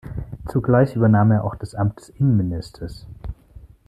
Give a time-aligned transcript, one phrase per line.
[0.47, 3.05] Zugleich übernahm er auch das Amt des Innenministers.